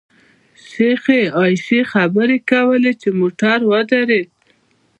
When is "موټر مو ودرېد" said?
3.19-4.29